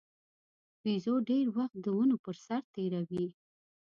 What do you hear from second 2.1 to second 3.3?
پر سر تېروي.